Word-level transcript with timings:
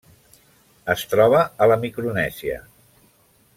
Es 0.93 1.03
troba 1.11 1.43
a 1.65 1.69
la 1.73 1.79
Micronèsia. 1.85 2.59